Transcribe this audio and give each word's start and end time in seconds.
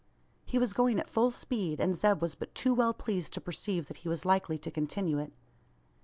He 0.47 0.57
was 0.57 0.73
going 0.73 0.99
at 0.99 1.11
full 1.11 1.29
speed; 1.29 1.79
and 1.79 1.95
Zeb 1.95 2.23
was 2.23 2.33
but 2.33 2.55
too 2.55 2.73
well 2.73 2.91
pleased 2.91 3.33
to 3.33 3.39
perceive 3.39 3.85
that 3.87 3.97
he 3.97 4.09
was 4.09 4.25
likely 4.25 4.57
to 4.57 4.71
continue 4.71 5.19
it. 5.19 5.31